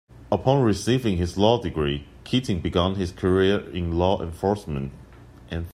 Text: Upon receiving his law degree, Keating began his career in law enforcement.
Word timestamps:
Upon 0.31 0.63
receiving 0.63 1.17
his 1.17 1.37
law 1.37 1.61
degree, 1.61 2.07
Keating 2.23 2.59
began 2.59 2.95
his 2.95 3.11
career 3.11 3.59
in 3.69 3.99
law 3.99 4.19
enforcement. 4.19 4.91